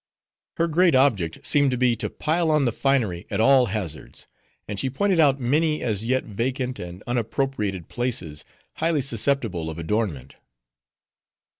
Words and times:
Her 0.57 0.67
great 0.67 0.95
object 0.95 1.45
seemed 1.45 1.69
to 1.69 1.77
be 1.77 1.95
to 1.97 2.09
pile 2.09 2.49
on 2.49 2.65
the 2.65 2.71
finery 2.71 3.27
at 3.29 3.39
all 3.39 3.67
hazards; 3.67 4.25
and 4.67 4.79
she 4.79 4.89
pointed 4.89 5.19
out 5.19 5.39
many 5.39 5.83
as 5.83 6.07
yet 6.07 6.23
vacant 6.23 6.79
and 6.79 7.03
unappropriated 7.05 7.85
spaces, 7.87 8.43
highly 8.77 9.01
susceptible 9.01 9.69
of 9.69 9.77
adornment. 9.77 10.37